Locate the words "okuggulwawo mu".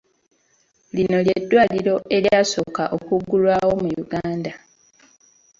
2.95-3.89